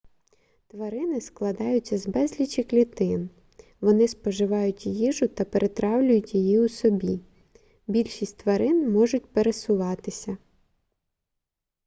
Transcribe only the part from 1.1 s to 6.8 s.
складаються з безлічі клітин вони споживають їжу та перетравлюють її у